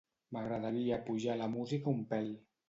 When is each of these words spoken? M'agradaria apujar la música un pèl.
M'agradaria 0.37 0.95
apujar 0.97 1.37
la 1.43 1.51
música 1.59 1.93
un 1.99 2.03
pèl. 2.17 2.35